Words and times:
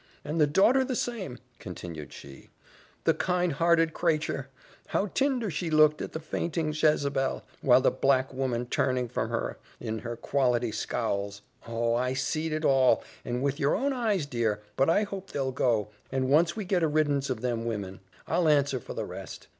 and 0.25 0.41
the 0.41 0.47
daughter 0.47 0.83
the 0.83 0.95
same!" 0.95 1.37
continued 1.59 2.11
she, 2.11 2.49
following 2.49 2.49
me 2.49 2.49
as 2.49 2.49
I 2.49 2.49
walked 2.49 2.71
up 2.71 2.85
and 2.87 2.87
down 2.89 2.89
the 2.89 2.93
hall: 2.95 3.01
"the 3.03 3.13
kind 3.13 3.53
hearted 3.85 3.93
cratur, 3.93 4.47
how 4.87 5.05
tinder 5.13 5.51
she 5.51 5.69
looked 5.69 6.01
at 6.01 6.11
the 6.13 6.19
fainting 6.19 6.71
Jezabel 6.73 7.43
while 7.61 7.81
the 7.81 7.91
black 7.91 8.33
woman 8.33 8.65
turning 8.65 9.07
from 9.07 9.29
her 9.29 9.59
in 9.79 9.99
her 9.99 10.15
quality 10.17 10.71
scowls. 10.71 11.43
Oh! 11.67 11.93
I 11.93 12.15
seed 12.15 12.51
it 12.51 12.65
all, 12.65 13.03
and 13.23 13.43
with 13.43 13.59
your 13.59 13.75
own 13.75 13.93
eyes, 13.93 14.25
dear 14.25 14.63
but 14.75 14.89
I 14.89 15.03
hope 15.03 15.29
they'll 15.29 15.51
go 15.51 15.89
and 16.11 16.29
once 16.31 16.55
we 16.55 16.65
get 16.65 16.81
a 16.81 16.87
riddance 16.87 17.29
of 17.29 17.41
them 17.41 17.63
women. 17.65 17.99
I'll 18.25 18.47
answer 18.49 18.79
for 18.79 18.95
the 18.95 19.05
rest. 19.05 19.49